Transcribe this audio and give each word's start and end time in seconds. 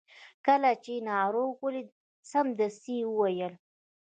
کله 0.45 0.71
چې 0.83 0.93
یې 0.99 1.05
ناروغ 1.11 1.51
ولید 1.63 1.89
سمدستي 2.31 2.95
یې 3.01 3.07
وویل. 3.09 3.53